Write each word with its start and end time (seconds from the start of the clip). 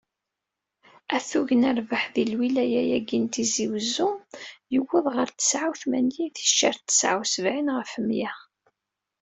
Atug 1.15 1.49
n 1.55 1.61
rrbeḥ 1.71 2.03
di 2.13 2.23
lwilya-agi 2.31 3.17
n 3.23 3.25
Tizi 3.33 3.65
Uzzu, 3.77 4.09
yewweḍ 4.73 5.05
ɣer 5.15 5.27
tesεa 5.37 5.67
u 5.71 5.73
tmanyin 5.81 6.29
ticcer 6.35 6.75
teεa 6.79 7.15
u 7.19 7.23
sebεin 7.33 7.67
ɣef 7.77 7.91
mya. 8.07 8.31